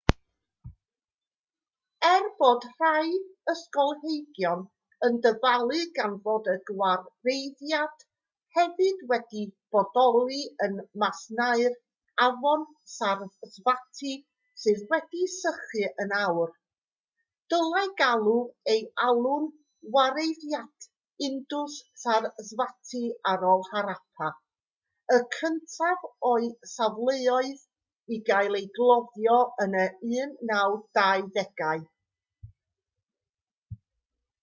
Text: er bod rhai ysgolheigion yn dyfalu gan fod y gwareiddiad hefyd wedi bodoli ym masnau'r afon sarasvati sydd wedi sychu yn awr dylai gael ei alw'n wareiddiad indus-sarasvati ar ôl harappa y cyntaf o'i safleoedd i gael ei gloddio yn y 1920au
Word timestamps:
er 2.09 2.23
bod 2.37 2.63
rhai 2.77 3.11
ysgolheigion 3.51 4.61
yn 5.07 5.19
dyfalu 5.25 5.81
gan 5.97 6.15
fod 6.23 6.49
y 6.53 6.55
gwareiddiad 6.69 8.05
hefyd 8.57 9.03
wedi 9.11 9.43
bodoli 9.75 10.39
ym 10.67 10.79
masnau'r 11.03 11.77
afon 12.27 12.65
sarasvati 12.95 14.15
sydd 14.63 14.81
wedi 14.95 15.21
sychu 15.37 15.83
yn 16.05 16.15
awr 16.23 16.51
dylai 17.55 17.85
gael 18.01 18.29
ei 18.77 18.81
alw'n 19.09 19.47
wareiddiad 19.97 20.89
indus-sarasvati 21.29 23.03
ar 23.33 23.47
ôl 23.55 23.67
harappa 23.75 24.31
y 25.19 25.21
cyntaf 25.37 26.09
o'i 26.33 26.51
safleoedd 26.75 27.63
i 28.15 28.19
gael 28.27 28.57
ei 28.63 28.67
gloddio 28.77 29.39
yn 29.63 29.75
y 29.85 29.87
1920au 30.17 31.87